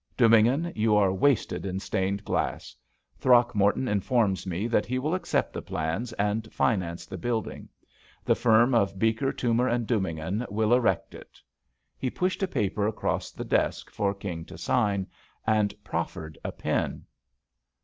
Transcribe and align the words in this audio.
Dubignon, 0.17 0.73
you 0.75 0.95
are 0.95 1.13
wasted 1.13 1.63
in 1.63 1.79
stained 1.79 2.25
glass. 2.25 2.75
Throckmorton 3.19 3.87
in 3.87 3.99
forms 3.99 4.47
me 4.47 4.65
that 4.65 4.87
he 4.87 4.97
will 4.97 5.13
accept 5.13 5.53
the 5.53 5.61
plans 5.61 6.11
and 6.13 6.51
finance 6.51 7.05
the 7.05 7.19
building. 7.19 7.69
The 8.25 8.33
firm 8.33 8.73
of 8.73 8.97
Beeker, 8.97 9.31
Toomer 9.31 9.69
& 9.85 9.85
Dubignon 9.85 10.47
will 10.49 10.73
erect 10.73 11.13
it." 11.13 11.39
He 11.99 12.09
pushed 12.09 12.41
a 12.41 12.47
paper 12.47 12.87
across 12.87 13.29
the 13.29 13.45
desk 13.45 13.91
for 13.91 14.15
King 14.15 14.43
to 14.45 14.57
sign, 14.57 15.05
and 15.45 15.71
proflfered 15.85 16.37
a 16.43 16.51
pen. 16.51 17.05